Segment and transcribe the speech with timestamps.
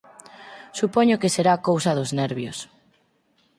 [0.79, 2.57] Supoño que será cousa dos nervios.